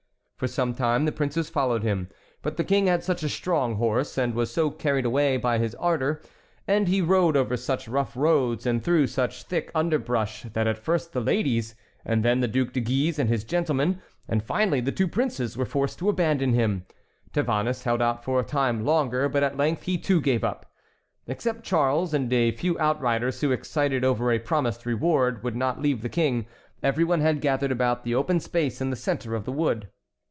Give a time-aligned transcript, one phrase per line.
[0.37, 2.09] For some time the princes followed him.
[2.41, 5.75] But the King had such a strong horse and was so carried away by his
[5.75, 6.19] ardor,
[6.67, 11.13] and he rode over such rough roads and through such thick underbrush, that at first
[11.13, 15.55] the ladies, then the Duc de Guise and his gentlemen, and finally the two princes,
[15.55, 16.87] were forced to abandon him.
[17.33, 20.65] Tavannes held out for a time longer, but at length he too gave up.
[21.27, 26.01] Except Charles and a few outriders who, excited over a promised reward, would not leave
[26.01, 26.47] the King,
[26.81, 29.89] everyone had gathered about the open space in the centre of the wood.